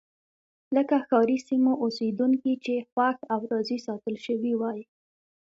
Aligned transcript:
لکه 0.75 0.95
ښاري 1.07 1.37
سیمو 1.47 1.73
اوسېدونکي 1.83 2.53
چې 2.65 2.85
خوښ 2.89 3.17
او 3.33 3.39
راضي 3.51 3.77
ساتل 3.87 4.15
شوي 4.25 4.53
وای. 4.57 4.79